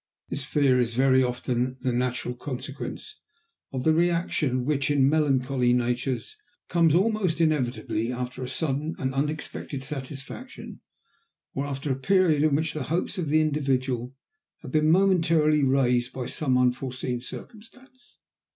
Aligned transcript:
This 0.29 0.43
fear 0.43 0.79
is 0.79 0.95
very 0.95 1.23
often 1.23 1.77
the 1.81 1.91
natural 1.93 2.33
consequence 2.33 3.19
of 3.71 3.83
the 3.83 3.93
reaction 3.93 4.65
which, 4.65 4.89
in 4.89 5.07
melancholy 5.07 5.73
natures, 5.73 6.37
comes 6.69 6.95
almost 6.95 7.39
inevitably 7.39 8.11
after 8.11 8.41
a 8.41 8.49
sudden 8.49 8.95
and 8.97 9.13
unexpected 9.13 9.83
satisfaction 9.83 10.79
or 11.53 11.67
after 11.67 11.91
a 11.91 11.95
period 11.99 12.41
in 12.41 12.55
which 12.55 12.73
the 12.73 12.81
hopes 12.89 13.19
of 13.19 13.29
the 13.29 13.41
individual 13.41 14.15
have 14.63 14.71
been 14.71 14.89
momentarily 14.89 15.63
raised 15.63 16.11
by 16.13 16.25
some 16.25 16.57
unforeseen 16.57 17.21
circumstance. 17.21 18.17